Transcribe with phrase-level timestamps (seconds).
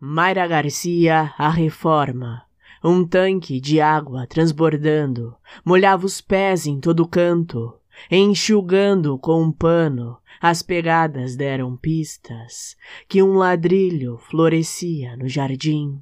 [0.00, 2.44] Mayra Garcia, a reforma.
[2.84, 7.74] Um tanque de água transbordando, molhava os pés em todo canto,
[8.08, 12.76] enxugando com um pano, as pegadas deram pistas
[13.08, 16.00] que um ladrilho florescia no jardim.